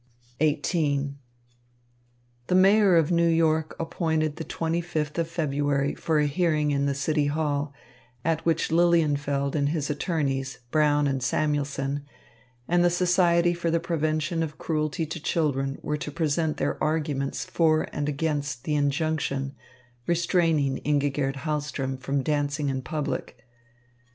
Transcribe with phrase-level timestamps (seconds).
[0.41, 1.13] XVIII
[2.47, 6.87] The Mayor of New York appointed the twenty fifth of February for a hearing in
[6.87, 7.71] the City Hall,
[8.25, 12.03] at which Lilienfeld and his attorneys, Brown and Samuelson,
[12.67, 17.45] and the Society for the Prevention of Cruelty to Children were to present their arguments
[17.45, 19.53] for and against the injunction
[20.07, 23.43] restraining Ingigerd Hahlström from dancing in public.